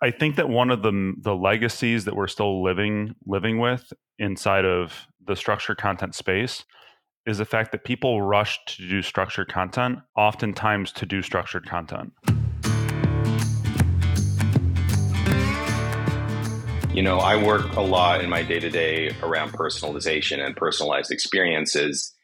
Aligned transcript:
I 0.00 0.12
think 0.12 0.36
that 0.36 0.48
one 0.48 0.70
of 0.70 0.82
the 0.82 1.14
the 1.20 1.34
legacies 1.34 2.04
that 2.04 2.14
we're 2.14 2.28
still 2.28 2.62
living 2.62 3.16
living 3.26 3.58
with 3.58 3.92
inside 4.16 4.64
of 4.64 5.08
the 5.26 5.34
structured 5.34 5.78
content 5.78 6.14
space 6.14 6.64
is 7.26 7.38
the 7.38 7.44
fact 7.44 7.72
that 7.72 7.82
people 7.82 8.22
rush 8.22 8.60
to 8.66 8.88
do 8.88 9.02
structured 9.02 9.52
content, 9.52 9.98
oftentimes 10.16 10.92
to 10.92 11.04
do 11.04 11.20
structured 11.20 11.68
content. 11.68 12.12
You 16.94 17.02
know, 17.02 17.18
I 17.18 17.42
work 17.42 17.74
a 17.74 17.80
lot 17.80 18.22
in 18.22 18.30
my 18.30 18.44
day 18.44 18.60
to 18.60 18.70
day 18.70 19.16
around 19.20 19.50
personalization 19.52 20.38
and 20.38 20.56
personalized 20.56 21.10
experiences. 21.10 22.14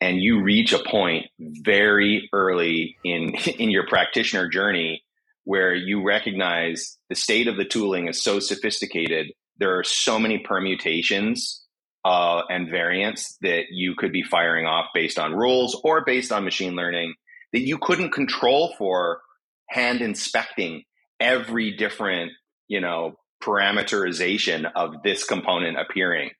And 0.00 0.20
you 0.20 0.40
reach 0.40 0.72
a 0.72 0.78
point 0.78 1.26
very 1.40 2.28
early 2.32 2.96
in, 3.02 3.34
in 3.58 3.70
your 3.70 3.86
practitioner 3.88 4.48
journey 4.48 5.02
where 5.44 5.74
you 5.74 6.02
recognize 6.02 6.98
the 7.08 7.14
state 7.14 7.48
of 7.48 7.56
the 7.56 7.64
tooling 7.64 8.08
is 8.08 8.22
so 8.22 8.40
sophisticated. 8.40 9.28
There 9.58 9.78
are 9.78 9.84
so 9.84 10.18
many 10.18 10.38
permutations 10.38 11.62
uh, 12.04 12.42
and 12.48 12.68
variants 12.68 13.36
that 13.42 13.64
you 13.70 13.94
could 13.96 14.12
be 14.12 14.22
firing 14.22 14.66
off 14.66 14.86
based 14.94 15.18
on 15.18 15.34
rules 15.34 15.80
or 15.84 16.04
based 16.04 16.32
on 16.32 16.44
machine 16.44 16.74
learning 16.74 17.14
that 17.52 17.60
you 17.60 17.78
couldn't 17.78 18.10
control 18.10 18.74
for 18.76 19.20
hand 19.68 20.00
inspecting 20.00 20.82
every 21.20 21.76
different, 21.76 22.32
you 22.68 22.80
know, 22.80 23.14
parameterization 23.42 24.70
of 24.74 25.02
this 25.02 25.24
component 25.24 25.78
appearing. 25.78 26.30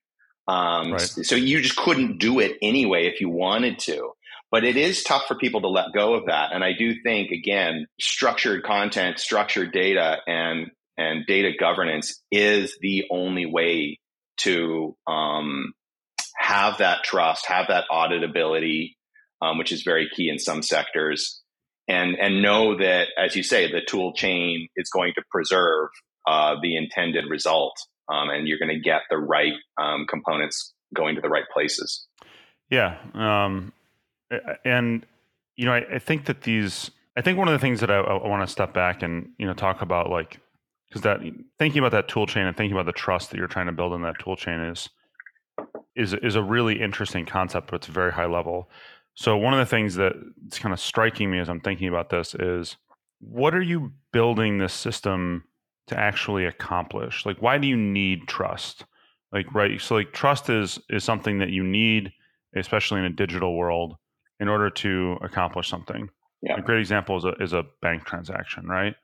Um, 0.47 0.93
right. 0.93 1.01
So 1.01 1.37
you 1.37 1.61
just 1.61 1.77
couldn't 1.77 2.19
do 2.19 2.41
it 2.41 2.57
anyway 2.61 3.07
if 3.07 3.21
you 3.21 3.29
wanted 3.29 3.79
to. 3.81 4.13
But 4.55 4.63
it 4.63 4.77
is 4.77 5.03
tough 5.03 5.27
for 5.27 5.35
people 5.35 5.63
to 5.63 5.69
let 5.69 5.87
go 5.93 6.15
of 6.15 6.27
that. 6.27 6.53
And 6.53 6.63
I 6.63 6.75
do 6.79 6.95
think, 7.03 7.33
again, 7.33 7.89
structured 8.01 8.63
content, 8.63 9.19
structured 9.19 9.73
data, 9.73 10.19
and 10.29 10.71
and 10.97 11.27
data 11.27 11.51
governance 11.59 12.23
is 12.31 12.79
the 12.81 13.03
only 13.11 13.47
way 13.47 13.99
to 14.43 14.97
um, 15.09 15.73
have 16.39 16.79
that 16.79 17.03
trust, 17.03 17.47
have 17.47 17.67
that 17.67 17.87
auditability, 17.91 18.95
um, 19.43 19.59
which 19.59 19.73
is 19.73 19.83
very 19.83 20.09
key 20.15 20.29
in 20.29 20.39
some 20.39 20.63
sectors, 20.63 21.43
and 21.89 22.15
and 22.15 22.41
know 22.41 22.79
that, 22.79 23.09
as 23.19 23.35
you 23.35 23.43
say, 23.43 23.73
the 23.73 23.81
tool 23.85 24.13
chain 24.13 24.69
is 24.77 24.89
going 24.89 25.15
to 25.17 25.23
preserve 25.33 25.89
uh, 26.29 26.55
the 26.63 26.77
intended 26.77 27.25
result, 27.29 27.75
um, 28.09 28.31
and 28.31 28.47
you're 28.47 28.61
going 28.61 28.69
to 28.69 28.79
get 28.79 29.01
the 29.11 29.19
right 29.19 29.55
um, 29.83 30.07
components 30.09 30.73
going 30.95 31.17
to 31.17 31.21
the 31.21 31.29
right 31.29 31.49
places. 31.53 32.07
Yeah, 32.71 32.99
um, 33.15 33.73
and 34.65 35.07
you 35.57 35.67
know, 35.67 35.73
I, 35.73 35.85
I, 35.95 35.99
think 35.99 36.27
that 36.27 36.43
these. 36.43 36.91
I 37.17 37.21
think 37.21 37.39
one 37.39 37.49
of 37.49 37.53
the 37.53 37.59
things 37.59 37.81
that 37.81 37.91
I, 37.91 37.99
I 37.99 38.27
want 38.27 38.47
to 38.47 38.53
step 38.53 38.75
back 38.75 39.03
and 39.03 39.31
you 39.39 39.47
know 39.47 39.55
talk 39.55 39.83
about, 39.83 40.11
like, 40.11 40.41
because 40.89 41.03
that 41.03 41.21
thinking 41.59 41.79
about 41.79 41.93
that 41.93 42.09
tool 42.09 42.27
chain 42.27 42.47
and 42.47 42.57
thinking 42.57 42.77
about 42.77 42.87
the 42.87 42.93
trust 42.93 43.31
that 43.31 43.37
you're 43.37 43.47
trying 43.47 43.67
to 43.67 43.73
build 43.73 43.93
in 43.93 44.03
that 44.03 44.19
tool 44.19 44.37
chain 44.37 44.61
is 44.61 44.89
is 45.97 46.15
is 46.15 46.37
a 46.37 46.43
really 46.43 46.81
interesting 46.81 47.27
concept, 47.27 47.71
but 47.71 47.77
it's 47.77 47.87
very 47.87 48.13
high 48.13 48.27
level. 48.27 48.69
So 49.15 49.37
one 49.37 49.53
of 49.53 49.61
the 49.61 49.67
things 49.67 49.95
that's 49.95 50.59
kind 50.59 50.73
of 50.73 50.81
striking 50.81 51.31
me 51.31 51.39
as 51.39 51.49
I'm 51.49 51.61
thinking 51.61 51.89
about 51.89 52.11
this 52.11 52.35
is 52.35 52.77
what 53.21 53.55
are 53.55 53.63
you 53.63 53.93
building 54.13 54.59
this 54.59 54.75
system 54.75 55.45
to 55.87 55.99
actually 55.99 56.47
accomplish? 56.47 57.25
Like 57.25 57.41
why 57.41 57.59
do 57.59 57.69
you 57.69 57.77
need 57.77 58.27
trust? 58.27 58.85
Like 59.33 59.53
right 59.55 59.81
so 59.81 59.95
like 59.95 60.13
trust 60.13 60.51
is 60.51 60.81
is 60.91 61.05
something 61.05 61.39
that 61.39 61.51
you 61.51 61.63
need 61.63 62.13
especially 62.57 63.01
in 63.01 63.07
a 63.07 63.11
digital 63.11 63.57
world 63.57 63.97
in 64.41 64.49
order 64.49 64.71
to 64.71 65.17
accomplish 65.23 65.69
something. 65.69 66.09
Yeah. 66.43 66.57
A 66.59 66.63
great 66.63 66.81
example 66.81 67.17
is 67.17 67.25
a, 67.25 67.33
is 67.43 67.53
a 67.53 67.65
bank 67.81 68.05
transaction, 68.05 68.67
right? 68.67 68.95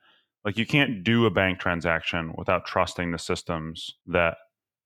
Like 0.45 0.57
you 0.57 0.65
can't 0.65 1.03
do 1.03 1.25
a 1.25 1.31
bank 1.31 1.59
transaction 1.59 2.33
without 2.37 2.65
trusting 2.65 3.11
the 3.11 3.19
systems 3.19 3.91
that 4.07 4.37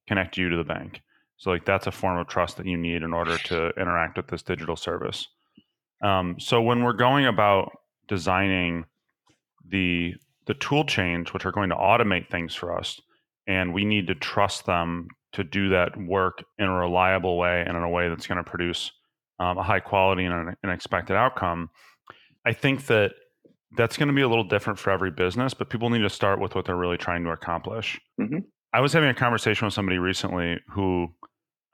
connect 0.08 0.38
you 0.38 0.50
to 0.50 0.58
the 0.58 0.64
bank. 0.64 1.02
So 1.38 1.50
like 1.50 1.66
that's 1.66 1.88
a 1.88 1.92
form 1.92 2.18
of 2.18 2.28
trust 2.28 2.58
that 2.58 2.66
you 2.66 2.78
need 2.78 3.04
in 3.04 3.14
order 3.14 3.38
to 3.38 3.70
interact 3.72 4.18
with 4.18 4.28
this 4.28 4.42
digital 4.42 4.76
service. 4.76 5.28
Um, 6.02 6.40
so 6.40 6.62
when 6.62 6.84
we're 6.84 6.94
going 6.94 7.26
about 7.26 7.72
designing 8.08 8.86
the 9.68 10.14
the 10.46 10.54
tool 10.54 10.86
chains 10.86 11.34
which 11.34 11.44
are 11.44 11.52
going 11.52 11.70
to 11.70 11.76
automate 11.76 12.30
things 12.30 12.54
for 12.54 12.78
us, 12.78 13.02
and 13.48 13.74
we 13.74 13.84
need 13.84 14.08
to 14.08 14.16
trust 14.16 14.66
them 14.66 15.08
to 15.34 15.44
do 15.44 15.70
that 15.70 15.98
work 15.98 16.44
in 16.60 16.66
a 16.66 16.74
reliable 16.74 17.38
way 17.38 17.64
and 17.66 17.76
in 17.76 17.84
a 17.84 17.90
way 17.90 18.08
that's 18.08 18.28
going 18.28 18.38
to 18.38 18.50
produce 18.50 18.92
um, 19.40 19.58
a 19.58 19.64
high 19.64 19.80
quality 19.80 20.26
and 20.26 20.34
an, 20.34 20.58
an 20.64 20.70
expected 20.70 21.16
outcome. 21.16 21.70
I 22.46 22.54
think 22.54 22.86
that 22.88 23.14
that's 23.76 23.98
going 23.98 24.08
to 24.08 24.14
be 24.14 24.22
a 24.22 24.28
little 24.28 24.44
different 24.44 24.80
for 24.80 24.92
every 24.92 25.12
business, 25.12 25.54
but 25.54 25.70
people 25.70 25.90
need 25.90 26.00
to 26.00 26.10
start 26.10 26.40
with 26.40 26.56
what 26.56 26.66
they're 26.66 26.76
really 26.76 26.98
trying 26.98 27.24
to 27.24 27.32
accomplish. 27.32 28.00
Mm-hmm. 28.20 28.40
I 28.74 28.82
was 28.82 28.94
having 28.94 29.10
a 29.10 29.14
conversation 29.14 29.66
with 29.66 29.74
somebody 29.74 29.98
recently 29.98 30.60
who 30.70 31.10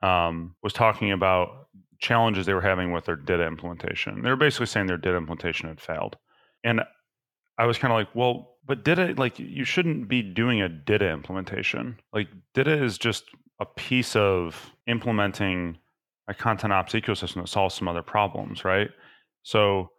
um, 0.02 0.54
was 0.62 0.72
talking 0.72 1.12
about 1.12 1.68
challenges 2.00 2.46
they 2.46 2.54
were 2.54 2.60
having 2.60 2.92
with 2.92 3.04
their 3.04 3.16
DITA 3.16 3.46
implementation. 3.46 4.22
They 4.22 4.30
were 4.30 4.36
basically 4.36 4.66
saying 4.66 4.86
their 4.86 4.96
DITA 4.96 5.16
implementation 5.16 5.68
had 5.68 5.80
failed. 5.80 6.16
And 6.64 6.82
I 7.58 7.66
was 7.66 7.78
kind 7.78 7.92
of 7.92 7.98
like, 7.98 8.14
well, 8.14 8.56
but 8.64 8.84
DITA, 8.84 9.14
like, 9.16 9.38
you 9.38 9.64
shouldn't 9.64 10.08
be 10.08 10.22
doing 10.22 10.60
a 10.60 10.68
DITA 10.68 11.10
implementation. 11.10 11.98
Like, 12.12 12.28
DITA 12.54 12.82
is 12.82 12.98
just 12.98 13.24
a 13.60 13.66
piece 13.66 14.16
of 14.16 14.72
implementing 14.86 15.78
a 16.28 16.34
content 16.34 16.72
ops 16.72 16.92
ecosystem 16.92 17.36
that 17.36 17.48
solves 17.48 17.74
some 17.74 17.88
other 17.88 18.02
problems, 18.02 18.64
right? 18.64 18.90
So, 19.42 19.90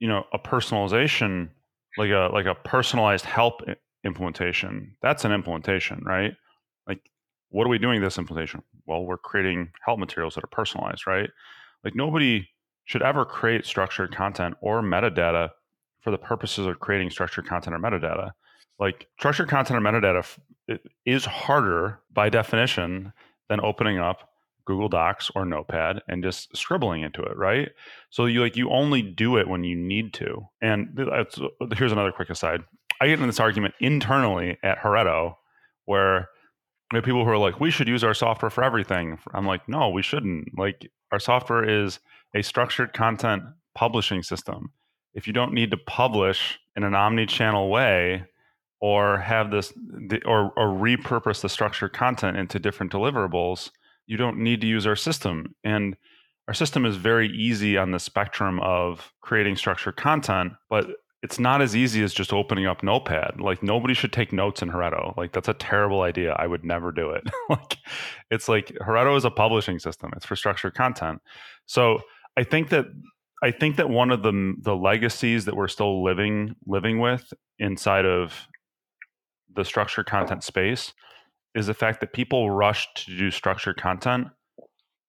you 0.00 0.08
know, 0.08 0.24
a 0.32 0.38
personalization, 0.38 1.50
like 1.96 2.10
a 2.10 2.30
like 2.32 2.46
a 2.46 2.54
personalized 2.54 3.24
help 3.24 3.62
implementation, 4.04 4.96
that's 5.02 5.24
an 5.24 5.32
implementation, 5.32 6.02
right? 6.04 6.32
Like, 6.86 7.00
what 7.50 7.66
are 7.66 7.70
we 7.70 7.78
doing 7.78 8.00
this 8.00 8.18
implementation? 8.18 8.62
Well, 8.86 9.04
we're 9.04 9.18
creating 9.18 9.70
help 9.84 9.98
materials 9.98 10.34
that 10.34 10.44
are 10.44 10.48
personalized, 10.48 11.06
right? 11.06 11.30
Like 11.84 11.94
nobody 11.94 12.48
should 12.84 13.02
ever 13.02 13.24
create 13.24 13.66
structured 13.66 14.14
content 14.14 14.56
or 14.60 14.82
metadata 14.82 15.50
for 16.00 16.10
the 16.10 16.18
purposes 16.18 16.66
of 16.66 16.80
creating 16.80 17.10
structured 17.10 17.46
content 17.46 17.74
or 17.74 17.78
metadata. 17.78 18.30
Like 18.78 19.06
structured 19.18 19.48
content 19.48 19.78
or 19.78 19.82
metadata 19.82 20.24
is 21.04 21.24
harder 21.24 22.00
by 22.12 22.28
definition 22.28 23.12
than 23.48 23.60
opening 23.60 23.98
up 23.98 24.30
Google 24.68 24.90
Docs 24.90 25.30
or 25.34 25.46
Notepad 25.46 26.02
and 26.08 26.22
just 26.22 26.54
scribbling 26.54 27.00
into 27.00 27.22
it, 27.22 27.36
right? 27.38 27.70
So 28.10 28.26
you 28.26 28.42
like 28.42 28.54
you 28.54 28.68
only 28.70 29.00
do 29.00 29.38
it 29.38 29.48
when 29.48 29.64
you 29.64 29.74
need 29.74 30.12
to. 30.14 30.46
And 30.60 30.96
here's 31.74 31.90
another 31.90 32.12
quick 32.12 32.28
aside. 32.28 32.60
I 33.00 33.06
get 33.06 33.18
in 33.18 33.26
this 33.26 33.40
argument 33.40 33.74
internally 33.80 34.58
at 34.62 34.78
Heretto 34.78 35.36
where 35.86 36.28
people 36.92 37.24
who 37.24 37.30
are 37.30 37.38
like, 37.38 37.60
we 37.60 37.70
should 37.70 37.88
use 37.88 38.04
our 38.04 38.12
software 38.12 38.50
for 38.50 38.62
everything. 38.62 39.18
I'm 39.32 39.46
like, 39.46 39.66
no, 39.70 39.88
we 39.88 40.02
shouldn't. 40.02 40.58
Like 40.58 40.90
our 41.12 41.18
software 41.18 41.66
is 41.66 41.98
a 42.34 42.42
structured 42.42 42.92
content 42.92 43.44
publishing 43.74 44.22
system. 44.22 44.72
If 45.14 45.26
you 45.26 45.32
don't 45.32 45.54
need 45.54 45.70
to 45.70 45.78
publish 45.78 46.58
in 46.76 46.84
an 46.84 46.94
omni-channel 46.94 47.70
way, 47.70 48.26
or 48.80 49.18
have 49.18 49.50
this 49.50 49.72
or, 50.24 50.52
or 50.56 50.68
repurpose 50.68 51.40
the 51.40 51.48
structured 51.48 51.92
content 51.92 52.36
into 52.36 52.60
different 52.60 52.92
deliverables 52.92 53.70
you 54.08 54.16
don't 54.16 54.38
need 54.38 54.60
to 54.62 54.66
use 54.66 54.86
our 54.86 54.96
system. 54.96 55.54
And 55.62 55.96
our 56.48 56.54
system 56.54 56.84
is 56.84 56.96
very 56.96 57.28
easy 57.28 57.76
on 57.76 57.92
the 57.92 58.00
spectrum 58.00 58.58
of 58.60 59.12
creating 59.20 59.54
structured 59.54 59.96
content 59.96 60.54
but 60.68 60.86
it's 61.20 61.38
not 61.40 61.60
as 61.60 61.74
easy 61.74 62.02
as 62.04 62.14
just 62.14 62.32
opening 62.32 62.66
up 62.66 62.84
notepad. 62.84 63.40
Like 63.40 63.60
nobody 63.60 63.92
should 63.92 64.12
take 64.12 64.32
notes 64.32 64.62
in 64.62 64.70
heretto 64.70 65.16
like 65.16 65.32
that's 65.32 65.48
a 65.48 65.54
terrible 65.54 66.02
idea. 66.02 66.32
I 66.38 66.46
would 66.46 66.64
never 66.64 66.90
do 66.90 67.10
it. 67.10 67.24
Like 67.50 67.76
it's 68.30 68.48
like 68.48 68.68
heretto 68.86 69.16
is 69.16 69.24
a 69.24 69.30
publishing 69.30 69.78
system. 69.78 70.12
It's 70.16 70.26
for 70.26 70.36
structured 70.36 70.74
content. 70.74 71.20
So 71.66 72.00
i 72.36 72.44
think 72.44 72.70
that 72.70 72.86
i 73.42 73.50
think 73.50 73.76
that 73.76 73.90
one 73.90 74.10
of 74.10 74.22
the 74.22 74.54
the 74.62 74.76
legacies 74.76 75.44
that 75.44 75.56
we're 75.56 75.68
still 75.68 76.04
living 76.04 76.54
living 76.66 77.00
with 77.00 77.32
inside 77.58 78.06
of 78.06 78.46
the 79.54 79.64
structured 79.64 80.06
content 80.06 80.44
space 80.44 80.94
is 81.58 81.66
the 81.66 81.74
fact 81.74 82.00
that 82.00 82.12
people 82.12 82.50
rush 82.50 82.86
to 82.94 83.16
do 83.16 83.30
structured 83.30 83.76
content 83.76 84.28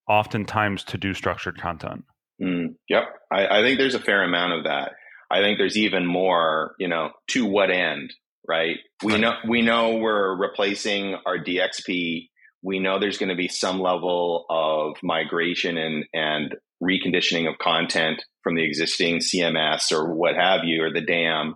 oftentimes 0.08 0.82
to 0.84 0.98
do 0.98 1.14
structured 1.14 1.60
content. 1.60 2.04
Mm, 2.42 2.74
yep. 2.88 3.04
I, 3.32 3.58
I, 3.58 3.62
think 3.62 3.78
there's 3.78 3.94
a 3.94 4.00
fair 4.00 4.24
amount 4.24 4.54
of 4.54 4.64
that. 4.64 4.92
I 5.30 5.40
think 5.40 5.58
there's 5.58 5.76
even 5.76 6.04
more, 6.06 6.74
you 6.78 6.88
know, 6.88 7.10
to 7.28 7.46
what 7.46 7.70
end, 7.70 8.12
right? 8.48 8.78
We 9.04 9.18
know 9.18 9.34
we 9.48 9.62
know 9.62 9.96
we're 9.96 10.36
replacing 10.36 11.16
our 11.24 11.38
DXP. 11.38 12.28
We 12.62 12.78
know 12.80 12.98
there's 12.98 13.18
going 13.18 13.28
to 13.28 13.36
be 13.36 13.48
some 13.48 13.80
level 13.80 14.46
of 14.50 14.96
migration 15.02 15.78
and 15.78 16.04
and 16.12 16.56
reconditioning 16.82 17.48
of 17.48 17.58
content 17.58 18.24
from 18.42 18.56
the 18.56 18.64
existing 18.64 19.18
CMS 19.18 19.92
or 19.92 20.14
what 20.14 20.34
have 20.34 20.64
you, 20.64 20.82
or 20.82 20.92
the 20.92 21.02
DAM 21.02 21.54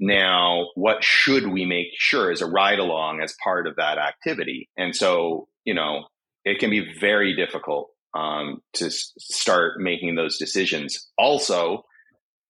now, 0.00 0.68
what 0.74 1.04
should 1.04 1.48
we 1.48 1.66
make 1.66 1.88
sure 1.92 2.32
is 2.32 2.40
a 2.40 2.46
ride 2.46 2.78
along 2.78 3.20
as 3.22 3.34
part 3.44 3.66
of 3.66 3.76
that 3.76 3.98
activity? 3.98 4.70
And 4.76 4.96
so, 4.96 5.46
you 5.64 5.74
know, 5.74 6.06
it 6.44 6.58
can 6.58 6.70
be 6.70 6.94
very 6.98 7.36
difficult 7.36 7.90
um, 8.14 8.62
to 8.74 8.86
s- 8.86 9.12
start 9.18 9.78
making 9.78 10.14
those 10.14 10.38
decisions. 10.38 11.06
Also, 11.18 11.84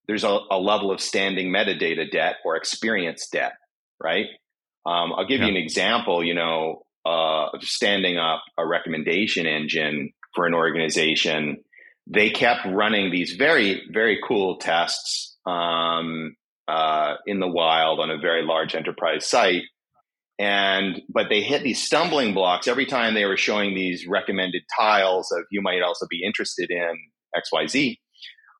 there's 0.06 0.22
a, 0.22 0.38
a 0.50 0.58
level 0.60 0.92
of 0.92 1.00
standing 1.00 1.52
metadata 1.52 2.08
debt 2.08 2.36
or 2.44 2.56
experience 2.56 3.28
debt, 3.28 3.54
right? 4.02 4.26
Um, 4.86 5.12
I'll 5.12 5.26
give 5.26 5.40
yeah. 5.40 5.46
you 5.46 5.50
an 5.50 5.56
example. 5.56 6.24
You 6.24 6.34
know, 6.34 6.82
uh, 7.04 7.48
standing 7.60 8.16
up 8.16 8.44
a 8.58 8.64
recommendation 8.64 9.46
engine 9.46 10.12
for 10.36 10.46
an 10.46 10.54
organization, 10.54 11.58
they 12.06 12.30
kept 12.30 12.60
running 12.66 13.10
these 13.10 13.32
very, 13.32 13.82
very 13.92 14.20
cool 14.26 14.58
tests 14.58 15.36
um, 15.46 16.36
uh, 16.70 17.16
in 17.26 17.40
the 17.40 17.48
wild 17.48 18.00
on 18.00 18.10
a 18.10 18.18
very 18.18 18.44
large 18.44 18.74
enterprise 18.74 19.26
site. 19.26 19.64
And 20.38 21.02
but 21.16 21.26
they 21.28 21.42
hit 21.42 21.62
these 21.62 21.82
stumbling 21.82 22.32
blocks 22.32 22.66
every 22.66 22.86
time 22.86 23.12
they 23.12 23.26
were 23.26 23.36
showing 23.36 23.74
these 23.74 24.06
recommended 24.06 24.62
tiles 24.78 25.30
of 25.32 25.44
you 25.50 25.60
might 25.60 25.82
also 25.82 26.06
be 26.08 26.24
interested 26.24 26.70
in 26.70 26.92
X 27.36 27.50
Y 27.52 27.66
Z. 27.66 28.00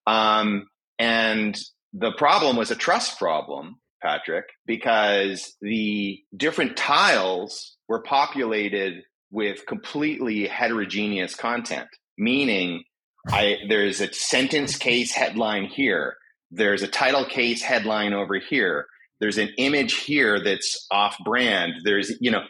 Um, 0.06 0.66
and 0.98 1.58
the 1.92 2.12
problem 2.12 2.56
was 2.56 2.70
a 2.70 2.76
trust 2.76 3.18
problem, 3.18 3.76
Patrick, 4.02 4.46
because 4.66 5.56
the 5.62 6.18
different 6.36 6.76
tiles 6.76 7.76
were 7.88 8.02
populated 8.02 9.02
with 9.30 9.66
completely 9.66 10.46
heterogeneous 10.46 11.34
content, 11.34 11.88
meaning 12.18 12.82
I, 13.28 13.56
there's 13.68 14.00
a 14.00 14.12
sentence 14.12 14.76
case 14.76 15.12
headline 15.12 15.66
here, 15.66 16.16
there's 16.50 16.82
a 16.82 16.88
title 16.88 17.24
case 17.24 17.62
headline 17.62 18.12
over 18.12 18.38
here, 18.38 18.86
there's 19.20 19.38
an 19.38 19.50
image 19.58 19.94
here 19.94 20.42
that's 20.42 20.86
off 20.90 21.16
brand, 21.24 21.74
there's, 21.84 22.12
you 22.20 22.30
know, 22.30 22.42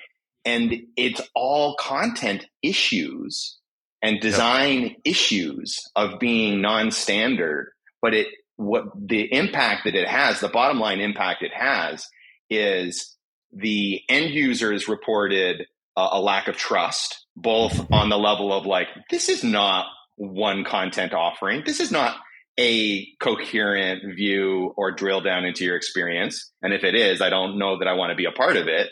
and 0.45 0.75
it's 0.97 1.21
all 1.35 1.77
content 1.77 2.47
issues 2.63 3.59
and 4.03 4.21
design 4.21 4.83
yep. 4.83 4.97
issues 5.05 5.79
of 5.95 6.19
being 6.19 6.63
non-standard 6.63 7.71
but 8.01 8.15
it 8.15 8.29
what 8.57 8.85
the 8.97 9.31
impact 9.33 9.85
that 9.85 9.95
it 9.95 10.09
has 10.09 10.41
the 10.41 10.49
bottom 10.49 10.79
line 10.81 11.01
impact 11.01 11.43
it 11.43 11.53
has 11.53 12.07
is 12.49 13.15
the 13.53 14.01
end 14.09 14.31
users 14.31 14.89
reported 14.89 15.67
a, 15.97 16.09
a 16.13 16.21
lack 16.21 16.49
of 16.49 16.57
trust 16.57 17.27
both 17.37 17.91
on 17.93 18.09
the 18.09 18.19
level 18.19 18.53
of 18.53 18.67
like 18.67 18.89
this 19.11 19.29
is 19.29 19.45
not 19.45 19.87
one 20.21 20.65
content 20.65 21.15
offering. 21.15 21.63
This 21.65 21.81
is 21.81 21.91
not 21.91 22.17
a 22.61 23.07
coherent 23.21 24.03
view 24.15 24.75
or 24.77 24.93
drill 24.93 25.23
down 25.23 25.47
into 25.47 25.65
your 25.65 25.77
experience 25.77 26.53
and 26.63 26.75
if 26.75 26.85
it 26.85 26.95
is 26.95 27.23
i 27.23 27.31
don't 27.31 27.59
know 27.59 27.79
that 27.79 27.89
i 27.89 27.95
want 27.95 28.11
to 28.11 28.17
be 28.17 28.27
a 28.27 28.33
part 28.33 28.57
of 28.57 28.69
it 28.69 28.89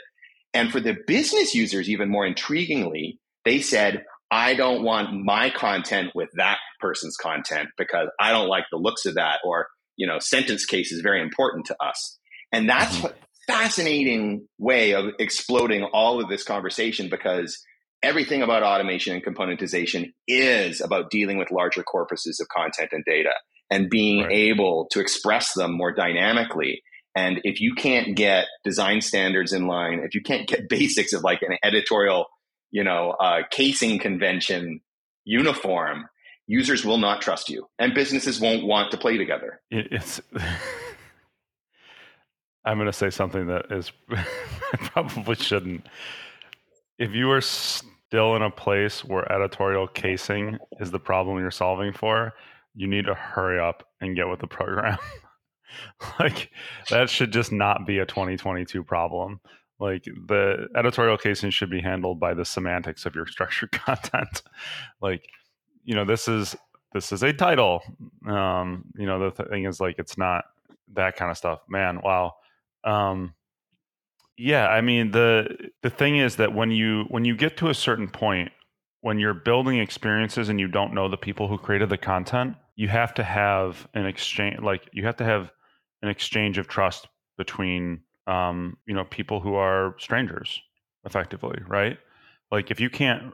and 0.54 0.72
for 0.72 0.80
the 0.80 0.96
business 1.06 1.54
users 1.54 1.88
even 1.90 2.08
more 2.08 2.26
intriguingly 2.26 3.18
they 3.44 3.60
said 3.60 4.04
I 4.30 4.54
don't 4.54 4.82
want 4.82 5.24
my 5.24 5.50
content 5.50 6.10
with 6.14 6.28
that 6.34 6.58
person's 6.80 7.16
content 7.16 7.68
because 7.78 8.08
I 8.20 8.30
don't 8.30 8.48
like 8.48 8.64
the 8.70 8.78
looks 8.78 9.06
of 9.06 9.14
that 9.14 9.38
or 9.44 9.68
you 9.96 10.06
know 10.06 10.18
sentence 10.18 10.64
case 10.64 10.92
is 10.92 11.00
very 11.00 11.22
important 11.22 11.66
to 11.66 11.76
us. 11.82 12.18
And 12.52 12.68
that's 12.68 12.96
mm-hmm. 12.96 13.06
a 13.06 13.12
fascinating 13.46 14.46
way 14.58 14.94
of 14.94 15.06
exploding 15.18 15.84
all 15.84 16.20
of 16.20 16.28
this 16.28 16.44
conversation 16.44 17.08
because 17.08 17.58
everything 18.02 18.42
about 18.42 18.62
automation 18.62 19.14
and 19.14 19.24
componentization 19.24 20.12
is 20.26 20.80
about 20.80 21.10
dealing 21.10 21.38
with 21.38 21.50
larger 21.50 21.82
corpuses 21.82 22.40
of 22.40 22.48
content 22.48 22.90
and 22.92 23.04
data 23.04 23.32
and 23.70 23.90
being 23.90 24.24
right. 24.24 24.32
able 24.32 24.86
to 24.92 25.00
express 25.00 25.52
them 25.54 25.76
more 25.76 25.92
dynamically. 25.92 26.82
And 27.14 27.40
if 27.44 27.60
you 27.60 27.74
can't 27.74 28.16
get 28.16 28.46
design 28.64 29.00
standards 29.00 29.52
in 29.52 29.66
line, 29.66 30.00
if 30.04 30.14
you 30.14 30.22
can't 30.22 30.48
get 30.48 30.68
basics 30.68 31.12
of 31.12 31.22
like 31.22 31.42
an 31.42 31.58
editorial 31.62 32.26
you 32.70 32.84
know, 32.84 33.10
uh, 33.10 33.42
casing 33.50 33.98
convention 33.98 34.80
uniform, 35.24 36.08
users 36.46 36.84
will 36.84 36.98
not 36.98 37.22
trust 37.22 37.48
you, 37.48 37.66
and 37.78 37.94
businesses 37.94 38.40
won't 38.40 38.64
want 38.64 38.90
to 38.90 38.96
play 38.96 39.16
together. 39.16 39.60
It's. 39.70 40.20
I'm 42.64 42.76
going 42.76 42.86
to 42.86 42.92
say 42.92 43.08
something 43.08 43.46
that 43.46 43.70
is 43.70 43.92
I 44.10 44.26
probably 44.76 45.36
shouldn't. 45.36 45.86
If 46.98 47.12
you 47.12 47.30
are 47.30 47.40
still 47.40 48.36
in 48.36 48.42
a 48.42 48.50
place 48.50 49.02
where 49.04 49.30
editorial 49.32 49.86
casing 49.86 50.58
is 50.78 50.90
the 50.90 50.98
problem 50.98 51.38
you're 51.38 51.50
solving 51.50 51.94
for, 51.94 52.34
you 52.78 52.86
need 52.86 53.06
to 53.06 53.14
hurry 53.14 53.58
up 53.58 53.82
and 54.00 54.14
get 54.14 54.28
with 54.28 54.38
the 54.38 54.46
program. 54.46 54.98
like 56.20 56.50
that 56.90 57.10
should 57.10 57.32
just 57.32 57.50
not 57.50 57.84
be 57.86 57.98
a 57.98 58.06
2022 58.06 58.84
problem. 58.84 59.40
Like 59.80 60.04
the 60.04 60.69
editorial 60.76 61.19
casing 61.19 61.50
should 61.50 61.70
be 61.70 61.80
handled 61.80 62.20
by 62.20 62.34
the 62.34 62.44
semantics 62.44 63.04
of 63.04 63.16
your 63.16 63.26
structured 63.26 63.72
content. 63.72 64.42
like, 65.00 65.28
you 65.84 65.96
know, 65.96 66.04
this 66.04 66.28
is 66.28 66.54
this 66.92 67.10
is 67.10 67.25
a 67.25 67.32
title. 67.32 67.82
Um, 68.26 68.84
you 68.96 69.06
know, 69.06 69.28
the 69.28 69.44
thing 69.44 69.64
is 69.64 69.80
like 69.80 69.96
it's 69.98 70.16
not 70.16 70.44
that 70.94 71.16
kind 71.16 71.32
of 71.32 71.36
stuff. 71.36 71.58
Man, 71.69 72.00
wow. 72.00 72.36
Um, 72.84 73.34
yeah, 74.36 74.69
I 74.69 74.82
mean 74.82 75.10
the 75.10 75.70
the 75.82 75.90
thing 75.90 76.16
is 76.16 76.36
that 76.36 76.54
when 76.54 76.70
you 76.70 77.06
when 77.08 77.25
you 77.25 77.34
get 77.34 77.56
to 77.56 77.70
a 77.70 77.75
certain 77.75 78.08
point 78.08 78.52
when 79.00 79.19
you're 79.19 79.34
building 79.34 79.78
experiences 79.78 80.48
and 80.48 80.58
you 80.58 80.69
don't 80.69 80.92
know 80.92 81.08
the 81.08 81.16
people 81.16 81.48
who 81.48 81.58
created 81.58 81.88
the 81.88 81.98
content, 81.98 82.56
you 82.78 82.86
have 82.86 83.12
to 83.12 83.25
have 83.25 83.88
an 83.92 84.06
exchange 84.06 84.60
like 84.60 84.88
you 84.92 85.04
have 85.04 85.16
to 85.16 85.25
have 85.25 85.50
an 86.02 86.08
exchange 86.08 86.58
of 86.58 86.69
trust 86.69 87.08
between 87.36 88.00
um, 88.28 88.76
you 88.86 88.94
know, 88.94 89.04
people 89.04 89.40
who 89.40 89.54
are 89.54 89.96
strangers, 89.98 90.60
effectively, 91.04 91.58
right? 91.66 91.98
Like 92.52 92.70
if 92.70 92.78
you 92.78 92.90
can't 92.90 93.32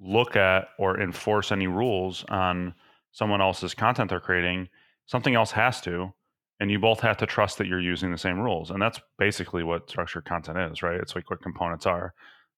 look 0.00 0.36
at 0.36 0.68
or 0.78 1.00
enforce 1.00 1.52
any 1.52 1.66
rules 1.66 2.24
on 2.28 2.74
someone 3.12 3.42
else's 3.42 3.74
content 3.74 4.10
they're 4.10 4.20
creating, 4.20 4.68
something 5.06 5.34
else 5.34 5.52
has 5.52 5.80
to, 5.82 6.12
and 6.60 6.70
you 6.70 6.78
both 6.78 7.00
have 7.00 7.18
to 7.18 7.26
trust 7.26 7.58
that 7.58 7.66
you're 7.66 7.80
using 7.80 8.10
the 8.10 8.18
same 8.18 8.40
rules. 8.40 8.70
And 8.70 8.80
that's 8.80 9.00
basically 9.18 9.62
what 9.62 9.90
structured 9.90 10.24
content 10.24 10.58
is, 10.72 10.82
right? 10.82 10.98
It's 10.98 11.14
like 11.14 11.28
what 11.28 11.42
components 11.42 11.84
are. 11.84 12.14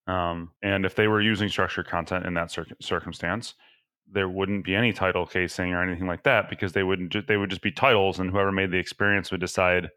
Um, 0.06 0.52
and 0.62 0.86
if 0.86 0.94
they 0.94 1.08
were 1.08 1.20
using 1.20 1.48
structured 1.48 1.88
content 1.88 2.24
in 2.24 2.34
that 2.34 2.52
cir- 2.52 2.66
circumstance, 2.80 3.54
there 4.10 4.28
wouldn't 4.28 4.64
be 4.64 4.74
any 4.74 4.92
title 4.92 5.26
casing 5.26 5.72
or 5.72 5.82
anything 5.82 6.06
like 6.06 6.22
that 6.24 6.48
because 6.48 6.72
they 6.72 6.82
wouldn't 6.82 7.10
ju- 7.10 7.22
they 7.26 7.36
would 7.36 7.50
just 7.50 7.62
be 7.62 7.72
titles, 7.72 8.18
and 8.18 8.30
whoever 8.30 8.52
made 8.52 8.70
the 8.70 8.78
experience 8.78 9.30
would 9.30 9.40
decide 9.40 9.90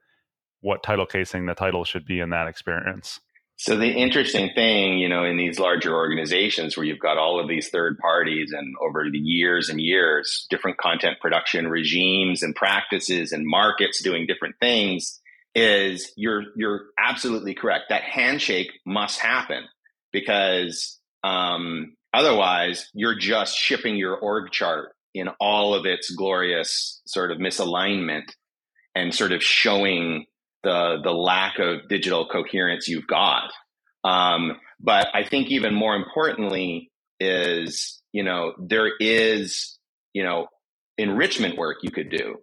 what 0.62 0.84
title 0.84 1.06
casing 1.06 1.46
the 1.46 1.54
title 1.56 1.84
should 1.84 2.06
be 2.06 2.20
in 2.20 2.32
that 2.32 2.48
experience. 2.48 3.20
So 3.62 3.76
the 3.76 3.92
interesting 3.92 4.52
thing, 4.56 5.00
you 5.00 5.10
know, 5.10 5.26
in 5.26 5.36
these 5.36 5.60
larger 5.60 5.94
organizations 5.94 6.78
where 6.78 6.86
you've 6.86 7.00
got 7.00 7.18
all 7.18 7.42
of 7.42 7.50
these 7.50 7.68
third 7.68 7.98
parties 7.98 8.54
and 8.54 8.74
over 8.82 9.10
the 9.12 9.18
years 9.18 9.68
and 9.68 9.82
years, 9.82 10.48
different 10.50 10.78
content 10.78 11.18
production 11.20 11.68
regimes 11.68 12.42
and 12.42 12.56
practices 12.56 13.34
and 13.34 13.46
markets 13.46 14.02
doing 14.02 14.26
different 14.26 14.56
things, 14.62 15.20
is 15.56 16.14
you're 16.16 16.44
you're 16.56 16.86
absolutely 16.98 17.54
correct. 17.54 17.86
That 17.90 18.04
handshake 18.04 18.72
must 18.86 19.20
happen 19.20 19.66
because 20.14 20.98
um, 21.24 21.98
otherwise 22.14 22.90
you're 22.94 23.18
just 23.18 23.58
shipping 23.58 23.96
your 23.96 24.16
org 24.16 24.52
chart 24.52 24.94
in 25.14 25.28
all 25.40 25.74
of 25.74 25.86
its 25.86 26.12
glorious 26.12 27.02
sort 27.06 27.32
of 27.32 27.38
misalignment 27.40 28.32
and 28.96 29.14
sort 29.14 29.32
of 29.32 29.44
showing 29.44 30.26
the 30.64 31.00
the 31.04 31.12
lack 31.12 31.60
of 31.60 31.88
digital 31.88 32.28
coherence 32.28 32.88
you've 32.88 33.08
got. 33.08 33.52
Um, 34.04 34.58
but 34.80 35.08
I 35.14 35.24
think 35.24 35.50
even 35.50 35.74
more 35.74 35.96
importantly 35.96 36.92
is 37.20 38.02
you 38.12 38.24
know 38.24 38.54
there 38.60 38.92
is 39.00 39.78
you 40.14 40.24
know 40.24 40.48
enrichment 40.98 41.58
work 41.58 41.78
you 41.82 41.92
could 41.92 42.10
do. 42.10 42.38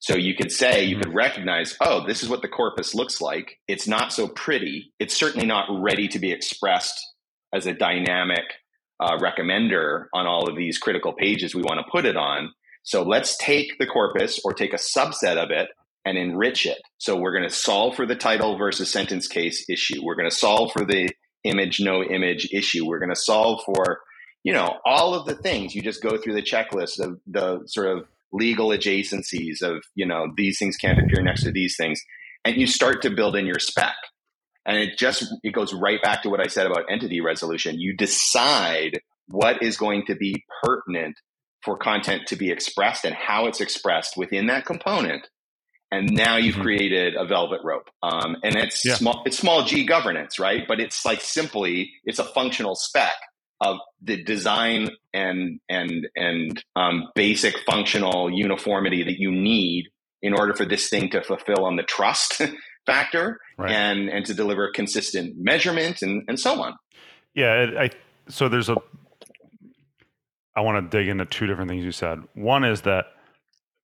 So 0.00 0.16
you 0.16 0.34
could 0.34 0.50
say 0.50 0.84
you 0.84 0.96
could 0.96 1.08
mm-hmm. 1.08 1.16
recognize, 1.16 1.76
oh, 1.80 2.06
this 2.06 2.22
is 2.22 2.28
what 2.28 2.40
the 2.40 2.48
corpus 2.48 2.94
looks 2.94 3.20
like. 3.20 3.58
It's 3.68 3.86
not 3.86 4.14
so 4.14 4.28
pretty. 4.28 4.94
It's 4.98 5.14
certainly 5.14 5.46
not 5.46 5.68
ready 5.70 6.08
to 6.08 6.18
be 6.18 6.32
expressed 6.32 6.98
as 7.52 7.66
a 7.66 7.74
dynamic 7.74 8.44
uh, 9.00 9.16
recommender 9.18 10.04
on 10.12 10.26
all 10.26 10.48
of 10.48 10.56
these 10.56 10.78
critical 10.78 11.12
pages 11.12 11.54
we 11.54 11.62
want 11.62 11.78
to 11.78 11.90
put 11.90 12.04
it 12.04 12.16
on. 12.16 12.52
So 12.82 13.02
let's 13.02 13.36
take 13.38 13.78
the 13.78 13.86
corpus 13.86 14.40
or 14.44 14.52
take 14.52 14.72
a 14.72 14.76
subset 14.76 15.36
of 15.36 15.50
it 15.50 15.68
and 16.04 16.16
enrich 16.16 16.66
it. 16.66 16.78
So 16.98 17.16
we're 17.16 17.32
going 17.32 17.48
to 17.48 17.54
solve 17.54 17.94
for 17.94 18.06
the 18.06 18.16
title 18.16 18.56
versus 18.56 18.90
sentence 18.90 19.26
case 19.26 19.68
issue. 19.68 20.00
We're 20.02 20.16
going 20.16 20.30
to 20.30 20.36
solve 20.36 20.72
for 20.72 20.84
the 20.84 21.08
image, 21.44 21.80
no 21.80 22.02
image 22.02 22.48
issue. 22.52 22.86
We're 22.86 22.98
going 22.98 23.14
to 23.14 23.20
solve 23.20 23.62
for, 23.64 24.00
you 24.42 24.52
know, 24.52 24.78
all 24.84 25.14
of 25.14 25.26
the 25.26 25.34
things. 25.34 25.74
You 25.74 25.82
just 25.82 26.02
go 26.02 26.16
through 26.16 26.34
the 26.34 26.42
checklist 26.42 27.00
of 27.00 27.20
the 27.26 27.60
sort 27.66 27.88
of 27.88 28.06
legal 28.32 28.68
adjacencies 28.68 29.62
of, 29.62 29.82
you 29.94 30.06
know, 30.06 30.28
these 30.36 30.58
things 30.58 30.76
can't 30.76 30.98
appear 30.98 31.22
next 31.22 31.44
to 31.44 31.52
these 31.52 31.76
things. 31.76 32.00
And 32.44 32.56
you 32.56 32.66
start 32.66 33.02
to 33.02 33.10
build 33.10 33.36
in 33.36 33.46
your 33.46 33.58
spec. 33.58 33.94
And 34.66 34.76
it 34.76 34.98
just, 34.98 35.24
it 35.42 35.52
goes 35.52 35.72
right 35.72 36.00
back 36.02 36.22
to 36.22 36.30
what 36.30 36.40
I 36.40 36.48
said 36.48 36.66
about 36.66 36.84
entity 36.90 37.20
resolution. 37.20 37.80
You 37.80 37.96
decide 37.96 39.00
what 39.28 39.62
is 39.62 39.76
going 39.76 40.06
to 40.06 40.14
be 40.14 40.44
pertinent 40.62 41.16
for 41.62 41.76
content 41.76 42.26
to 42.28 42.36
be 42.36 42.50
expressed 42.50 43.04
and 43.04 43.14
how 43.14 43.46
it's 43.46 43.60
expressed 43.60 44.16
within 44.16 44.46
that 44.46 44.64
component 44.64 45.26
and 45.90 46.10
now 46.10 46.36
you've 46.36 46.54
mm-hmm. 46.54 46.62
created 46.62 47.14
a 47.16 47.24
velvet 47.26 47.60
rope 47.64 47.88
um, 48.02 48.36
and 48.42 48.56
it's 48.56 48.84
yeah. 48.84 48.94
small 48.94 49.22
it's 49.26 49.38
small 49.38 49.64
g 49.64 49.84
governance 49.84 50.38
right 50.38 50.64
but 50.66 50.80
it's 50.80 51.04
like 51.04 51.20
simply 51.20 51.92
it's 52.04 52.18
a 52.18 52.24
functional 52.24 52.74
spec 52.74 53.14
of 53.60 53.78
the 54.02 54.22
design 54.22 54.88
and 55.12 55.60
and 55.68 56.08
and 56.16 56.64
um, 56.76 57.08
basic 57.14 57.58
functional 57.66 58.30
uniformity 58.30 59.02
that 59.04 59.18
you 59.18 59.30
need 59.30 59.86
in 60.22 60.34
order 60.34 60.54
for 60.54 60.64
this 60.64 60.88
thing 60.88 61.10
to 61.10 61.22
fulfill 61.22 61.64
on 61.64 61.76
the 61.76 61.82
trust 61.82 62.40
factor 62.90 63.40
right. 63.58 63.70
and 63.70 64.08
and 64.08 64.26
to 64.26 64.34
deliver 64.34 64.70
consistent 64.70 65.34
measurement 65.36 66.02
and 66.02 66.22
and 66.28 66.38
so 66.38 66.60
on. 66.62 66.74
Yeah, 67.34 67.70
I 67.78 67.90
so 68.28 68.48
there's 68.48 68.68
a 68.68 68.76
I 70.56 70.62
want 70.62 70.90
to 70.90 70.98
dig 70.98 71.08
into 71.08 71.24
two 71.24 71.46
different 71.46 71.70
things 71.70 71.84
you 71.84 71.92
said. 71.92 72.20
One 72.34 72.64
is 72.64 72.82
that 72.82 73.06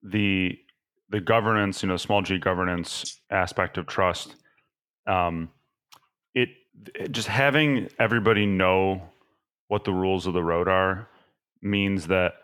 the 0.02 0.58
the 1.08 1.20
governance, 1.20 1.82
you 1.82 1.88
know, 1.88 1.96
small 1.96 2.22
g 2.22 2.38
governance 2.38 3.20
aspect 3.30 3.78
of 3.78 3.86
trust, 3.86 4.34
um, 5.06 5.50
it, 6.34 6.48
it 6.94 7.12
just 7.12 7.28
having 7.28 7.88
everybody 7.98 8.44
know 8.44 9.02
what 9.68 9.84
the 9.84 9.92
rules 9.92 10.26
of 10.26 10.34
the 10.34 10.42
road 10.42 10.68
are 10.68 11.08
means 11.62 12.08
that 12.08 12.34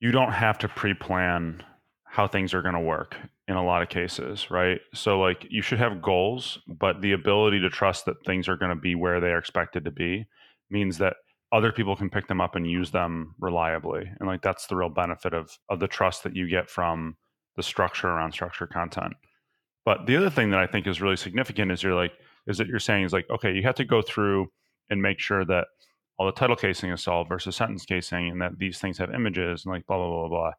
you 0.00 0.10
don't 0.10 0.32
have 0.32 0.58
to 0.58 0.68
pre-plan 0.68 1.62
how 2.04 2.26
things 2.26 2.52
are 2.54 2.62
going 2.62 2.74
to 2.74 2.80
work 2.80 3.16
in 3.50 3.56
a 3.56 3.64
lot 3.64 3.82
of 3.82 3.88
cases, 3.88 4.48
right? 4.48 4.80
So 4.94 5.18
like 5.18 5.44
you 5.50 5.60
should 5.60 5.80
have 5.80 6.00
goals, 6.00 6.60
but 6.68 7.00
the 7.00 7.12
ability 7.12 7.58
to 7.60 7.68
trust 7.68 8.04
that 8.04 8.24
things 8.24 8.48
are 8.48 8.56
going 8.56 8.70
to 8.70 8.80
be 8.80 8.94
where 8.94 9.18
they 9.18 9.32
are 9.32 9.38
expected 9.38 9.84
to 9.84 9.90
be 9.90 10.26
means 10.70 10.98
that 10.98 11.16
other 11.50 11.72
people 11.72 11.96
can 11.96 12.08
pick 12.08 12.28
them 12.28 12.40
up 12.40 12.54
and 12.54 12.70
use 12.70 12.92
them 12.92 13.34
reliably. 13.40 14.08
And 14.20 14.28
like 14.28 14.40
that's 14.40 14.68
the 14.68 14.76
real 14.76 14.88
benefit 14.88 15.34
of 15.34 15.58
of 15.68 15.80
the 15.80 15.88
trust 15.88 16.22
that 16.22 16.36
you 16.36 16.48
get 16.48 16.70
from 16.70 17.16
the 17.56 17.62
structure 17.64 18.06
around 18.06 18.30
structured 18.30 18.70
content. 18.70 19.14
But 19.84 20.06
the 20.06 20.16
other 20.16 20.30
thing 20.30 20.50
that 20.50 20.60
I 20.60 20.68
think 20.68 20.86
is 20.86 21.00
really 21.00 21.16
significant 21.16 21.72
is 21.72 21.82
you're 21.82 21.96
like 21.96 22.12
is 22.46 22.58
that 22.58 22.68
you're 22.68 22.78
saying 22.78 23.04
is 23.04 23.12
like 23.12 23.28
okay, 23.30 23.52
you 23.52 23.64
have 23.64 23.74
to 23.74 23.84
go 23.84 24.00
through 24.00 24.46
and 24.90 25.02
make 25.02 25.18
sure 25.18 25.44
that 25.44 25.66
all 26.18 26.26
the 26.26 26.32
title 26.32 26.54
casing 26.54 26.92
is 26.92 27.02
solved 27.02 27.28
versus 27.28 27.56
sentence 27.56 27.84
casing 27.84 28.28
and 28.28 28.40
that 28.40 28.60
these 28.60 28.78
things 28.78 28.98
have 28.98 29.12
images 29.12 29.64
and 29.64 29.74
like 29.74 29.84
blah 29.88 29.96
blah 29.96 30.08
blah 30.08 30.28
blah. 30.28 30.52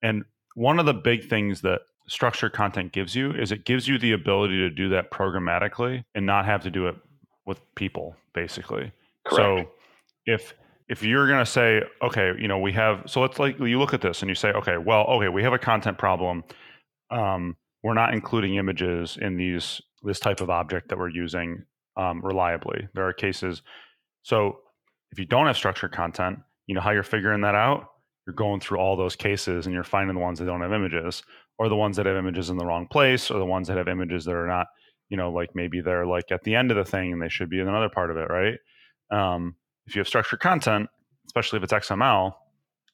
And 0.00 0.24
one 0.54 0.78
of 0.78 0.86
the 0.86 0.94
big 0.94 1.28
things 1.28 1.60
that 1.60 1.82
structured 2.06 2.52
content 2.52 2.92
gives 2.92 3.14
you 3.14 3.32
is 3.32 3.50
it 3.50 3.64
gives 3.64 3.88
you 3.88 3.98
the 3.98 4.12
ability 4.12 4.58
to 4.58 4.70
do 4.70 4.88
that 4.90 5.10
programmatically 5.10 6.04
and 6.14 6.26
not 6.26 6.44
have 6.44 6.62
to 6.62 6.70
do 6.70 6.86
it 6.86 6.96
with 7.46 7.60
people 7.74 8.16
basically. 8.34 8.92
Correct. 9.24 9.36
So 9.36 9.70
if 10.26 10.54
if 10.88 11.02
you're 11.02 11.26
going 11.26 11.44
to 11.44 11.50
say 11.50 11.82
okay 12.02 12.32
you 12.38 12.48
know 12.48 12.58
we 12.58 12.72
have 12.72 13.02
so 13.06 13.20
let's 13.20 13.38
like 13.38 13.58
you 13.58 13.78
look 13.78 13.94
at 13.94 14.00
this 14.00 14.22
and 14.22 14.28
you 14.28 14.34
say 14.34 14.50
okay 14.50 14.76
well 14.76 15.04
okay 15.04 15.28
we 15.28 15.42
have 15.42 15.52
a 15.52 15.58
content 15.58 15.98
problem 15.98 16.44
um, 17.10 17.56
we're 17.82 17.94
not 17.94 18.12
including 18.12 18.56
images 18.56 19.18
in 19.20 19.36
these 19.36 19.80
this 20.02 20.20
type 20.20 20.40
of 20.40 20.50
object 20.50 20.88
that 20.88 20.98
we're 20.98 21.08
using 21.08 21.64
um, 21.96 22.20
reliably 22.22 22.88
there 22.94 23.06
are 23.06 23.12
cases 23.12 23.62
so 24.22 24.58
if 25.12 25.18
you 25.18 25.24
don't 25.24 25.46
have 25.46 25.56
structured 25.56 25.92
content 25.92 26.38
you 26.66 26.74
know 26.74 26.80
how 26.80 26.90
you're 26.90 27.02
figuring 27.02 27.40
that 27.40 27.54
out 27.54 27.90
you're 28.26 28.34
going 28.34 28.60
through 28.60 28.78
all 28.78 28.96
those 28.96 29.16
cases 29.16 29.66
and 29.66 29.74
you're 29.74 29.84
finding 29.84 30.14
the 30.14 30.20
ones 30.20 30.38
that 30.38 30.46
don't 30.46 30.60
have 30.60 30.72
images 30.72 31.22
or 31.58 31.68
the 31.68 31.76
ones 31.76 31.96
that 31.96 32.06
have 32.06 32.16
images 32.16 32.50
in 32.50 32.56
the 32.56 32.66
wrong 32.66 32.86
place 32.90 33.30
or 33.30 33.38
the 33.38 33.44
ones 33.44 33.68
that 33.68 33.76
have 33.76 33.88
images 33.88 34.24
that 34.24 34.34
are 34.34 34.46
not 34.46 34.66
you 35.08 35.16
know 35.16 35.30
like 35.30 35.50
maybe 35.54 35.80
they're 35.80 36.06
like 36.06 36.30
at 36.30 36.42
the 36.44 36.54
end 36.54 36.70
of 36.70 36.76
the 36.76 36.84
thing 36.84 37.12
and 37.12 37.22
they 37.22 37.28
should 37.28 37.50
be 37.50 37.60
in 37.60 37.68
another 37.68 37.88
part 37.88 38.10
of 38.10 38.16
it 38.16 38.28
right 38.30 38.58
um, 39.10 39.54
if 39.86 39.94
you 39.94 40.00
have 40.00 40.08
structured 40.08 40.40
content, 40.40 40.88
especially 41.26 41.58
if 41.58 41.64
it's 41.64 41.72
XML, 41.72 42.32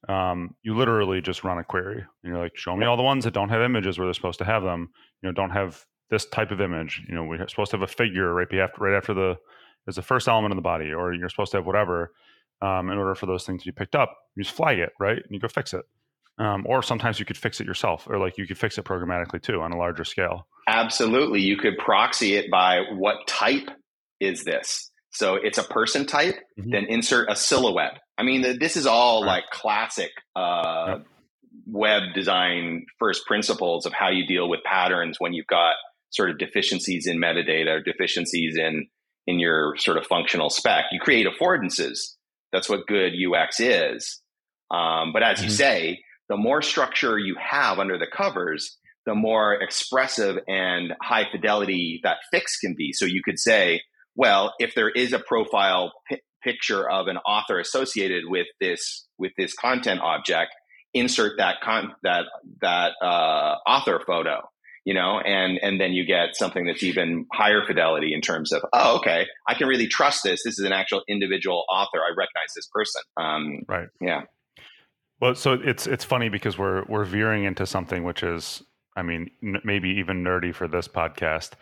um, 0.09 0.55
you 0.62 0.75
literally 0.75 1.21
just 1.21 1.45
run 1.45 1.59
a 1.59 1.64
query 1.64 1.99
and 1.99 2.33
you're 2.33 2.38
like, 2.38 2.57
show 2.57 2.76
me 2.76 2.87
all 2.87 2.97
the 2.97 3.02
ones 3.02 3.25
that 3.25 3.35
don't 3.35 3.50
have 3.50 3.62
images 3.62 3.99
where 3.99 4.07
they're 4.07 4.14
supposed 4.14 4.38
to 4.38 4.45
have 4.45 4.62
them. 4.62 4.88
You 5.23 5.29
know, 5.29 5.33
don't 5.33 5.50
have 5.50 5.85
this 6.11 6.26
type 6.26 6.50
of 6.50 6.61
image. 6.61 7.02
You 7.09 7.14
know, 7.14 7.25
we're 7.25 7.47
supposed 7.49 7.71
to 7.73 7.76
have 7.76 7.88
a 7.88 7.93
figure 7.93 8.33
right 8.33 8.49
after 8.55 8.83
right 8.83 8.97
after 8.97 9.14
the 9.14 9.37
as 9.87 9.97
the 9.97 10.02
first 10.02 10.29
element 10.29 10.52
of 10.52 10.57
the 10.57 10.62
body, 10.62 10.93
or 10.93 11.12
you're 11.12 11.29
supposed 11.29 11.52
to 11.52 11.59
have 11.59 11.67
whatever 11.67 12.12
um, 12.62 12.90
in 12.90 12.99
order 12.99 13.14
for 13.14 13.26
those 13.26 13.45
things 13.45 13.62
to 13.62 13.73
be 13.73 13.76
picked 13.76 13.95
up. 13.95 14.14
You 14.37 14.43
just 14.43 14.55
flag 14.55 14.79
it, 14.79 14.90
right? 14.99 15.17
And 15.17 15.31
you 15.31 15.38
go 15.38 15.49
fix 15.49 15.75
it. 15.75 15.85
Um, 16.40 16.64
or 16.66 16.82
sometimes 16.82 17.20
you 17.20 17.26
could 17.26 17.37
fix 17.37 17.61
it 17.61 17.66
yourself, 17.66 18.06
or 18.09 18.18
like 18.18 18.38
you 18.38 18.47
could 18.47 18.59
fix 18.59 18.78
it 18.78 18.85
programmatically 18.85 19.42
too 19.42 19.61
on 19.61 19.73
a 19.73 19.76
larger 19.76 20.04
scale. 20.04 20.49
Absolutely, 20.66 21.40
you 21.40 21.56
could 21.56 21.76
proxy 21.78 22.35
it 22.35 22.50
by 22.50 22.80
what 22.97 23.26
type 23.26 23.68
is 24.20 24.44
this 24.44 24.90
so 25.11 25.35
it's 25.35 25.59
a 25.59 25.64
person 25.64 26.06
type, 26.06 26.37
mm-hmm. 26.59 26.70
then 26.70 26.85
insert 26.85 27.30
a 27.30 27.37
silhouette. 27.37 27.99
I 28.16 28.23
mean, 28.23 28.59
this 28.59 28.76
is 28.76 28.87
all 28.87 29.23
right. 29.23 29.37
like 29.37 29.44
classic 29.50 30.11
uh, 30.37 30.99
yep. 30.99 31.06
web 31.66 32.02
design 32.14 32.87
first 32.99 33.26
principles 33.26 33.87
of 33.87 33.92
how 33.92 34.11
you 34.11 34.26
deal 34.26 34.49
with 34.49 34.61
patterns 34.64 35.16
when 35.18 35.32
you've 35.32 35.47
got 35.47 35.75
sort 36.11 36.30
of 36.30 36.38
deficiencies 36.38 37.06
in 37.06 37.18
metadata, 37.18 37.78
or 37.78 37.82
deficiencies 37.82 38.56
in 38.56 38.87
in 39.26 39.38
your 39.38 39.76
sort 39.76 39.97
of 39.97 40.06
functional 40.06 40.50
spec. 40.50 40.87
You 40.92 41.00
create 41.00 41.26
affordances. 41.26 42.14
That's 42.52 42.68
what 42.68 42.87
good 42.87 43.12
UX 43.12 43.61
is. 43.61 44.20
Um, 44.70 45.12
but 45.12 45.23
as 45.23 45.38
mm-hmm. 45.38 45.44
you 45.44 45.50
say, 45.50 46.00
the 46.30 46.37
more 46.37 46.62
structure 46.62 47.18
you 47.18 47.37
have 47.38 47.78
under 47.78 47.99
the 47.99 48.06
covers, 48.06 48.78
the 49.04 49.14
more 49.14 49.54
expressive 49.54 50.37
and 50.46 50.92
high 51.02 51.28
fidelity 51.30 52.00
that 52.04 52.18
fix 52.30 52.56
can 52.58 52.75
be. 52.78 52.92
So 52.92 53.04
you 53.04 53.20
could 53.22 53.38
say, 53.38 53.82
well, 54.14 54.54
if 54.60 54.75
there 54.75 54.88
is 54.88 55.12
a 55.12 55.18
profile 55.18 55.92
p- 56.08 56.20
picture 56.42 56.88
of 56.88 57.08
an 57.08 57.16
author 57.18 57.58
associated 57.58 58.25
with 58.26 58.46
this 58.60 59.06
with 59.18 59.32
this 59.37 59.54
content 59.54 60.00
object, 60.00 60.52
insert 60.94 61.38
that 61.38 61.56
con- 61.62 61.94
that 62.04 62.26
that 62.62 62.92
uh, 63.02 63.56
author 63.66 64.00
photo, 64.06 64.42
you 64.84 64.94
know, 64.94 65.18
and 65.18 65.58
and 65.60 65.80
then 65.80 65.92
you 65.92 66.06
get 66.06 66.37
something 66.37 66.64
that's 66.64 66.84
even 66.84 67.26
higher 67.32 67.64
fidelity 67.66 68.14
in 68.14 68.20
terms 68.20 68.52
of 68.52 68.62
oh, 68.72 68.99
okay, 68.99 69.26
I 69.49 69.54
can 69.54 69.66
really 69.66 69.88
trust 69.88 70.22
this. 70.22 70.42
This 70.44 70.60
is 70.60 70.64
an 70.64 70.72
actual 70.72 71.02
individual 71.08 71.64
author. 71.68 71.99
I 71.99 72.10
recognize 72.10 72.52
this 72.54 72.68
person. 72.72 73.02
Um, 73.16 73.62
right. 73.68 73.88
Yeah. 74.00 74.22
Well, 75.20 75.34
so 75.34 75.52
it's 75.52 75.86
it's 75.86 76.04
funny 76.04 76.28
because 76.28 76.56
we're 76.58 76.84
we're 76.84 77.04
veering 77.04 77.44
into 77.44 77.66
something 77.66 78.04
which 78.04 78.22
is, 78.22 78.62
I 78.96 79.02
mean, 79.02 79.30
n- 79.42 79.60
maybe 79.64 79.90
even 79.90 80.24
nerdy 80.24 80.54
for 80.54 80.66
this 80.66 80.88
podcast 80.88 81.52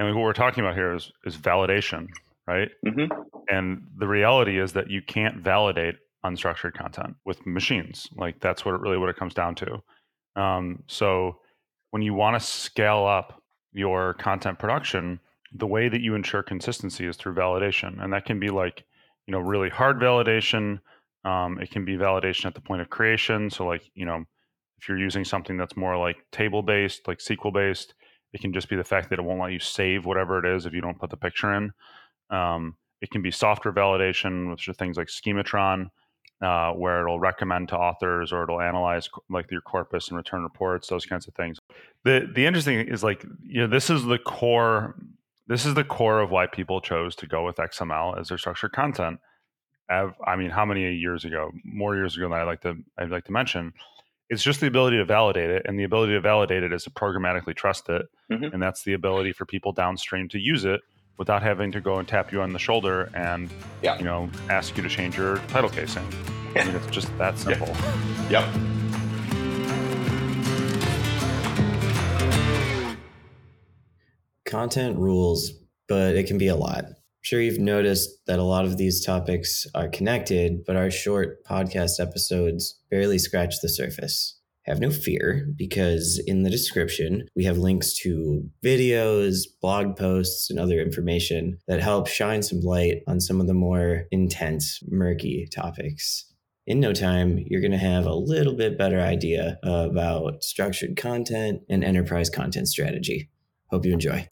and 0.00 0.14
what 0.14 0.22
we're 0.22 0.32
talking 0.32 0.64
about 0.64 0.74
here 0.74 0.94
is, 0.94 1.12
is 1.26 1.36
validation, 1.36 2.08
right? 2.46 2.70
Mm-hmm. 2.86 3.12
And 3.50 3.86
the 3.98 4.08
reality 4.08 4.58
is 4.58 4.72
that 4.72 4.90
you 4.90 5.02
can't 5.02 5.36
validate 5.36 5.96
unstructured 6.24 6.72
content 6.72 7.16
with 7.26 7.44
machines. 7.46 8.08
Like 8.16 8.40
that's 8.40 8.64
what 8.64 8.74
it 8.74 8.80
really 8.80 8.96
what 8.96 9.10
it 9.10 9.16
comes 9.16 9.34
down 9.34 9.56
to. 9.56 9.82
Um, 10.36 10.82
so 10.86 11.36
when 11.90 12.00
you 12.00 12.14
want 12.14 12.40
to 12.40 12.46
scale 12.46 13.04
up 13.04 13.42
your 13.72 14.14
content 14.14 14.58
production, 14.58 15.20
the 15.52 15.66
way 15.66 15.90
that 15.90 16.00
you 16.00 16.14
ensure 16.14 16.42
consistency 16.42 17.06
is 17.06 17.16
through 17.16 17.34
validation, 17.34 18.02
and 18.02 18.10
that 18.14 18.24
can 18.24 18.40
be 18.40 18.48
like 18.48 18.84
you 19.26 19.32
know 19.32 19.40
really 19.40 19.68
hard 19.68 19.98
validation. 19.98 20.80
Um, 21.24 21.58
it 21.60 21.70
can 21.70 21.84
be 21.84 21.96
validation 21.96 22.46
at 22.46 22.54
the 22.54 22.60
point 22.60 22.80
of 22.82 22.90
creation. 22.90 23.50
So 23.50 23.66
like 23.66 23.82
you 23.94 24.06
know 24.06 24.24
if 24.78 24.88
you're 24.88 24.98
using 24.98 25.24
something 25.24 25.56
that's 25.56 25.76
more 25.76 25.96
like 25.96 26.16
table 26.32 26.62
based, 26.62 27.06
like 27.06 27.18
SQL 27.18 27.52
based, 27.52 27.94
it 28.32 28.40
can 28.40 28.52
just 28.52 28.68
be 28.68 28.76
the 28.76 28.84
fact 28.84 29.10
that 29.10 29.18
it 29.18 29.22
won't 29.22 29.40
let 29.40 29.52
you 29.52 29.58
save 29.58 30.06
whatever 30.06 30.38
it 30.38 30.56
is 30.56 30.64
if 30.64 30.72
you 30.72 30.80
don't 30.80 30.98
put 30.98 31.10
the 31.10 31.16
picture 31.16 31.52
in. 31.54 31.72
Um, 32.30 32.76
it 33.02 33.10
can 33.10 33.22
be 33.22 33.30
software 33.30 33.74
validation, 33.74 34.50
which 34.50 34.68
are 34.68 34.72
things 34.72 34.96
like 34.96 35.08
Schematron, 35.08 35.90
uh, 36.40 36.72
where 36.72 37.02
it'll 37.02 37.20
recommend 37.20 37.68
to 37.68 37.76
authors 37.76 38.32
or 38.32 38.44
it'll 38.44 38.60
analyze 38.60 39.08
like 39.28 39.50
your 39.50 39.60
corpus 39.60 40.08
and 40.08 40.16
return 40.16 40.42
reports, 40.42 40.88
those 40.88 41.06
kinds 41.06 41.28
of 41.28 41.34
things. 41.34 41.58
The 42.04 42.30
the 42.34 42.46
interesting 42.46 42.80
is 42.80 43.02
like 43.02 43.24
you 43.42 43.60
know 43.60 43.66
this 43.66 43.90
is 43.90 44.04
the 44.04 44.18
core. 44.18 44.96
This 45.46 45.66
is 45.66 45.74
the 45.74 45.84
core 45.84 46.20
of 46.20 46.30
why 46.30 46.46
people 46.46 46.80
chose 46.80 47.16
to 47.16 47.26
go 47.26 47.44
with 47.44 47.56
XML 47.56 48.18
as 48.18 48.28
their 48.28 48.38
structured 48.38 48.72
content. 48.72 49.18
I 49.90 50.36
mean, 50.36 50.50
how 50.50 50.64
many 50.64 50.94
years 50.94 51.24
ago? 51.24 51.50
More 51.64 51.96
years 51.96 52.16
ago 52.16 52.28
than 52.28 52.38
I 52.38 52.44
like 52.44 52.60
to 52.62 52.76
I'd 52.98 53.10
like 53.10 53.24
to 53.24 53.32
mention. 53.32 53.72
It's 54.28 54.44
just 54.44 54.60
the 54.60 54.68
ability 54.68 54.96
to 54.98 55.04
validate 55.04 55.50
it, 55.50 55.62
and 55.64 55.78
the 55.78 55.82
ability 55.82 56.12
to 56.12 56.20
validate 56.20 56.62
it 56.62 56.72
is 56.72 56.84
to 56.84 56.90
programmatically 56.90 57.56
trust 57.56 57.88
it, 57.88 58.06
mm-hmm. 58.30 58.44
and 58.44 58.62
that's 58.62 58.84
the 58.84 58.92
ability 58.92 59.32
for 59.32 59.44
people 59.44 59.72
downstream 59.72 60.28
to 60.28 60.38
use 60.38 60.64
it 60.64 60.80
without 61.18 61.42
having 61.42 61.72
to 61.72 61.80
go 61.80 61.98
and 61.98 62.06
tap 62.06 62.32
you 62.32 62.40
on 62.40 62.52
the 62.52 62.58
shoulder 62.58 63.10
and 63.14 63.50
yeah. 63.82 63.98
you 63.98 64.04
know 64.04 64.30
ask 64.48 64.76
you 64.76 64.82
to 64.84 64.88
change 64.88 65.16
your 65.16 65.38
title 65.48 65.68
casing. 65.68 66.06
I 66.54 66.64
mean, 66.64 66.76
it's 66.76 66.86
just 66.86 67.16
that 67.18 67.38
simple. 67.38 67.68
Yeah. 68.30 68.46
Yep. 68.46 68.60
Content 74.46 74.96
rules, 74.96 75.52
but 75.88 76.14
it 76.14 76.28
can 76.28 76.38
be 76.38 76.48
a 76.48 76.56
lot 76.56 76.84
sure 77.22 77.40
you've 77.40 77.58
noticed 77.58 78.10
that 78.26 78.38
a 78.38 78.44
lot 78.44 78.64
of 78.64 78.76
these 78.76 79.04
topics 79.04 79.66
are 79.74 79.88
connected, 79.88 80.64
but 80.66 80.76
our 80.76 80.90
short 80.90 81.44
podcast 81.44 82.00
episodes 82.00 82.80
barely 82.90 83.18
scratch 83.18 83.56
the 83.60 83.68
surface. 83.68 84.36
Have 84.66 84.78
no 84.78 84.90
fear, 84.90 85.48
because 85.56 86.22
in 86.26 86.42
the 86.42 86.50
description, 86.50 87.26
we 87.34 87.44
have 87.44 87.56
links 87.56 87.96
to 88.00 88.44
videos, 88.64 89.44
blog 89.60 89.96
posts, 89.96 90.50
and 90.50 90.60
other 90.60 90.80
information 90.80 91.58
that 91.66 91.80
help 91.80 92.06
shine 92.06 92.42
some 92.42 92.60
light 92.60 92.98
on 93.08 93.20
some 93.20 93.40
of 93.40 93.46
the 93.46 93.54
more 93.54 94.04
intense, 94.10 94.80
murky 94.86 95.48
topics. 95.52 96.26
In 96.66 96.78
no 96.78 96.92
time, 96.92 97.42
you're 97.48 97.62
going 97.62 97.72
to 97.72 97.78
have 97.78 98.04
a 98.04 98.14
little 98.14 98.54
bit 98.54 98.78
better 98.78 99.00
idea 99.00 99.58
about 99.62 100.44
structured 100.44 100.94
content 100.96 101.62
and 101.68 101.82
enterprise 101.82 102.28
content 102.28 102.68
strategy. 102.68 103.30
Hope 103.70 103.86
you 103.86 103.92
enjoy. 103.92 104.28